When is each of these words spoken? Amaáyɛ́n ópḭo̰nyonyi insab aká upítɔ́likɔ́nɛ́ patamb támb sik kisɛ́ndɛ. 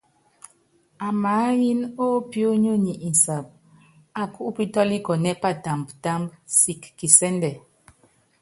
Amaáyɛ́n 1.07 1.79
ópḭo̰nyonyi 2.07 2.93
insab 3.07 3.45
aká 4.21 4.39
upítɔ́likɔ́nɛ́ 4.49 5.39
patamb 5.43 5.87
támb 6.03 6.25
sik 6.59 6.81
kisɛ́ndɛ. 6.97 7.51